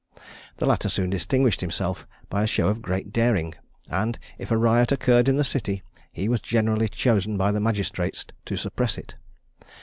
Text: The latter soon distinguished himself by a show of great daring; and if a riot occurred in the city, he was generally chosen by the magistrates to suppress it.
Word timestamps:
The 0.57 0.65
latter 0.65 0.89
soon 0.89 1.11
distinguished 1.11 1.61
himself 1.61 2.07
by 2.27 2.41
a 2.41 2.47
show 2.47 2.69
of 2.69 2.81
great 2.81 3.13
daring; 3.13 3.53
and 3.87 4.17
if 4.39 4.49
a 4.49 4.57
riot 4.57 4.91
occurred 4.91 5.27
in 5.29 5.35
the 5.35 5.43
city, 5.43 5.83
he 6.11 6.27
was 6.27 6.39
generally 6.39 6.87
chosen 6.87 7.37
by 7.37 7.51
the 7.51 7.59
magistrates 7.59 8.25
to 8.45 8.57
suppress 8.57 8.97
it. 8.97 9.15